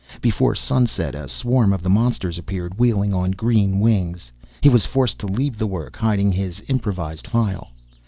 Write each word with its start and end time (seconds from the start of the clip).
Before 0.19 0.55
sunset, 0.55 1.13
a 1.13 1.27
swarm 1.27 1.71
of 1.71 1.83
the 1.83 1.87
monsters 1.91 2.39
appeared, 2.39 2.79
wheeling 2.79 3.13
on 3.13 3.29
green 3.33 3.79
wings. 3.79 4.31
He 4.61 4.67
was 4.67 4.83
forced 4.83 5.19
to 5.19 5.27
leave 5.27 5.59
the 5.59 5.67
work, 5.67 5.95
hiding 5.95 6.31
his 6.31 6.59
improvised 6.67 7.27
file. 7.27 7.69